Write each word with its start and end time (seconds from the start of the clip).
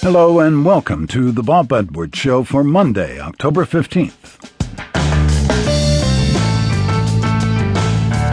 Hello 0.00 0.38
and 0.40 0.64
welcome 0.64 1.06
to 1.08 1.32
the 1.32 1.42
Bob 1.42 1.72
Edwards 1.72 2.18
Show 2.18 2.44
for 2.44 2.62
Monday, 2.62 3.18
October 3.18 3.64
15th. 3.64 4.55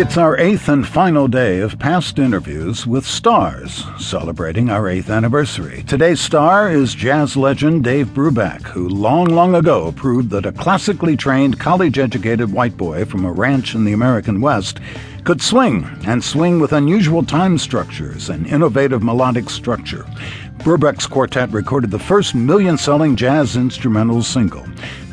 It's 0.00 0.16
our 0.16 0.38
eighth 0.38 0.70
and 0.70 0.88
final 0.88 1.28
day 1.28 1.58
of 1.60 1.78
past 1.78 2.18
interviews 2.18 2.86
with 2.86 3.04
stars, 3.04 3.84
celebrating 3.98 4.70
our 4.70 4.88
eighth 4.88 5.10
anniversary. 5.10 5.84
Today's 5.86 6.22
star 6.22 6.70
is 6.70 6.94
jazz 6.94 7.36
legend 7.36 7.84
Dave 7.84 8.06
Brubeck, 8.06 8.62
who 8.62 8.88
long, 8.88 9.26
long 9.26 9.54
ago 9.54 9.92
proved 9.92 10.30
that 10.30 10.46
a 10.46 10.52
classically 10.52 11.18
trained, 11.18 11.60
college 11.60 11.98
educated 11.98 12.50
white 12.50 12.78
boy 12.78 13.04
from 13.04 13.26
a 13.26 13.30
ranch 13.30 13.74
in 13.74 13.84
the 13.84 13.92
American 13.92 14.40
West 14.40 14.80
could 15.24 15.42
swing, 15.42 15.86
and 16.06 16.24
swing 16.24 16.60
with 16.60 16.72
unusual 16.72 17.22
time 17.22 17.58
structures 17.58 18.30
and 18.30 18.46
innovative 18.46 19.02
melodic 19.02 19.50
structure. 19.50 20.06
Brubeck's 20.60 21.06
quartet 21.06 21.50
recorded 21.50 21.90
the 21.90 21.98
first 21.98 22.34
million 22.34 22.78
selling 22.78 23.16
jazz 23.16 23.54
instrumental 23.54 24.22
single. 24.22 24.64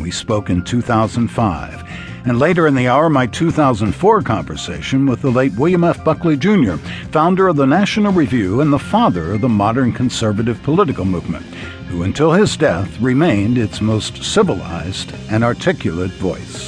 We 0.00 0.12
spoke 0.12 0.50
in 0.50 0.62
2005. 0.62 1.88
And 2.28 2.38
later 2.38 2.66
in 2.66 2.74
the 2.74 2.88
hour, 2.88 3.08
my 3.08 3.26
2004 3.26 4.20
conversation 4.20 5.06
with 5.06 5.22
the 5.22 5.30
late 5.30 5.54
William 5.54 5.82
F. 5.82 6.04
Buckley 6.04 6.36
Jr., 6.36 6.74
founder 7.10 7.48
of 7.48 7.56
the 7.56 7.66
National 7.66 8.12
Review 8.12 8.60
and 8.60 8.70
the 8.70 8.78
father 8.78 9.32
of 9.32 9.40
the 9.40 9.48
modern 9.48 9.94
conservative 9.94 10.62
political 10.62 11.06
movement, 11.06 11.46
who 11.88 12.02
until 12.02 12.32
his 12.32 12.54
death 12.54 13.00
remained 13.00 13.56
its 13.56 13.80
most 13.80 14.22
civilized 14.22 15.14
and 15.30 15.42
articulate 15.42 16.10
voice. 16.10 16.67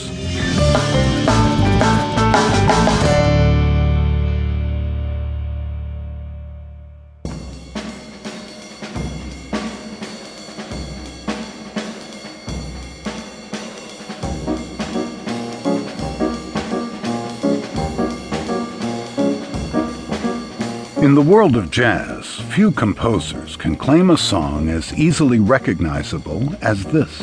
In 21.03 21.15
the 21.15 21.23
world 21.23 21.57
of 21.57 21.71
jazz, 21.71 22.41
few 22.53 22.71
composers 22.71 23.57
can 23.57 23.75
claim 23.75 24.11
a 24.11 24.19
song 24.19 24.69
as 24.69 24.93
easily 24.93 25.39
recognizable 25.39 26.55
as 26.61 26.85
this. 26.85 27.19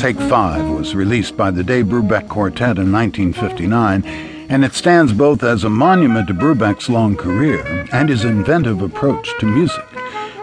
Take 0.00 0.16
Five 0.16 0.70
was 0.70 0.94
released 0.94 1.36
by 1.36 1.50
the 1.50 1.62
Dave 1.62 1.86
Brubeck 1.86 2.26
Quartet 2.28 2.78
in 2.78 2.90
1959, 2.90 4.04
and 4.48 4.64
it 4.64 4.72
stands 4.72 5.12
both 5.12 5.42
as 5.42 5.64
a 5.64 5.70
monument 5.70 6.28
to 6.28 6.34
Brubeck's 6.34 6.88
long 6.88 7.14
career 7.14 7.86
and 7.92 8.08
his 8.08 8.24
inventive 8.24 8.80
approach 8.80 9.28
to 9.40 9.44
music. 9.44 9.93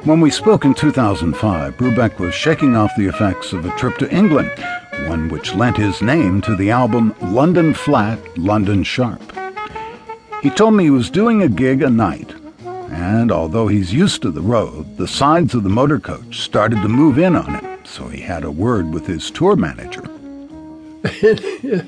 When 0.03 0.19
we 0.19 0.31
spoke 0.31 0.65
in 0.65 0.73
2005, 0.73 1.77
Brubeck 1.77 2.17
was 2.17 2.33
shaking 2.33 2.75
off 2.75 2.91
the 2.97 3.05
effects 3.05 3.53
of 3.53 3.63
a 3.67 3.77
trip 3.77 3.99
to 3.99 4.11
England, 4.11 4.51
one 5.05 5.29
which 5.29 5.53
lent 5.53 5.77
his 5.77 6.01
name 6.01 6.41
to 6.41 6.55
the 6.55 6.71
album 6.71 7.13
London 7.21 7.75
Flat, 7.75 8.17
London 8.35 8.83
Sharp. 8.83 9.21
He 10.41 10.49
told 10.49 10.73
me 10.73 10.85
he 10.85 10.89
was 10.89 11.11
doing 11.11 11.43
a 11.43 11.47
gig 11.47 11.83
a 11.83 11.89
night, 11.91 12.33
and 12.89 13.31
although 13.31 13.67
he's 13.67 13.93
used 13.93 14.23
to 14.23 14.31
the 14.31 14.41
road, 14.41 14.97
the 14.97 15.07
sides 15.07 15.53
of 15.53 15.61
the 15.61 15.69
motor 15.69 15.99
coach 15.99 16.39
started 16.39 16.81
to 16.81 16.89
move 16.89 17.19
in 17.19 17.35
on 17.35 17.53
him, 17.53 17.85
so 17.85 18.07
he 18.07 18.21
had 18.21 18.43
a 18.43 18.49
word 18.49 18.91
with 18.91 19.05
his 19.05 19.29
tour 19.29 19.55
manager. 19.55 20.01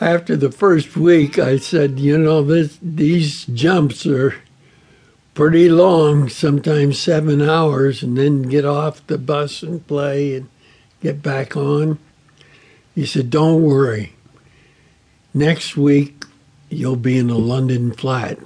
After 0.00 0.36
the 0.36 0.52
first 0.52 0.96
week, 0.96 1.40
I 1.40 1.56
said, 1.56 1.98
you 1.98 2.16
know, 2.16 2.44
this, 2.44 2.78
these 2.80 3.46
jumps 3.46 4.06
are 4.06 4.36
pretty 5.34 5.68
long, 5.68 6.28
sometimes 6.28 6.98
seven 6.98 7.40
hours, 7.42 8.02
and 8.02 8.16
then 8.16 8.42
get 8.42 8.64
off 8.64 9.06
the 9.06 9.18
bus 9.18 9.62
and 9.62 9.86
play 9.86 10.36
and 10.36 10.48
get 11.00 11.22
back 11.22 11.56
on. 11.56 11.98
He 12.94 13.06
said, 13.06 13.30
Don't 13.30 13.62
worry. 13.62 14.14
Next 15.32 15.76
week, 15.76 16.24
you'll 16.68 16.96
be 16.96 17.18
in 17.18 17.30
a 17.30 17.38
London 17.38 17.92
flat. 17.92 18.38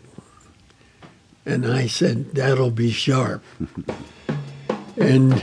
And 1.46 1.66
I 1.66 1.86
said, 1.86 2.32
That'll 2.32 2.70
be 2.70 2.90
sharp. 2.90 3.42
and 4.96 5.42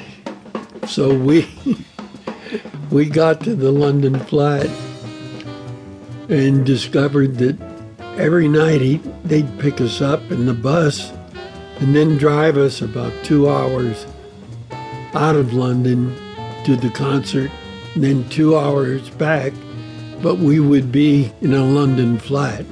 so 0.88 1.14
we. 1.14 1.50
we 2.92 3.06
got 3.06 3.40
to 3.42 3.56
the 3.56 3.72
London 3.72 4.20
flat 4.20 4.70
and 6.28 6.66
discovered 6.66 7.38
that 7.38 7.58
every 8.18 8.50
night 8.50 8.82
he, 8.82 8.98
they'd 9.24 9.60
pick 9.60 9.80
us 9.80 10.02
up 10.02 10.30
in 10.30 10.46
the 10.46 10.54
bus 10.54 11.14
and 11.82 11.96
then 11.96 12.18
drive 12.18 12.58
us 12.58 12.82
about 12.82 13.12
two 13.24 13.50
hours 13.50 14.06
out 15.14 15.36
of 15.36 15.52
London 15.52 16.16
to 16.64 16.76
the 16.76 16.92
concert, 16.92 17.52
and 17.96 18.04
then 18.04 18.30
two 18.30 18.56
hours 18.56 19.10
back, 19.10 19.52
but 20.22 20.38
we 20.38 20.60
would 20.60 20.92
be 20.92 21.34
in 21.42 21.54
a 21.54 21.66
London 21.66 22.20
flat. 22.20 22.64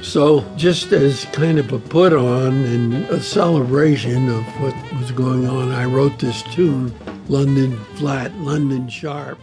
So, 0.00 0.44
just 0.56 0.92
as 0.92 1.26
kind 1.26 1.58
of 1.58 1.72
a 1.72 1.78
put 1.78 2.12
on 2.12 2.52
and 2.64 2.94
a 3.10 3.22
celebration 3.22 4.28
of 4.28 4.44
what 4.60 4.74
was 4.98 5.10
going 5.12 5.46
on, 5.46 5.70
I 5.70 5.84
wrote 5.84 6.18
this 6.18 6.42
tune, 6.42 6.94
London 7.28 7.76
Flat, 7.96 8.34
London 8.36 8.88
Sharp. 8.88 9.38